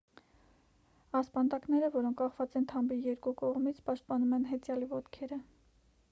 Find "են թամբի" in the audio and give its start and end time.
2.59-2.97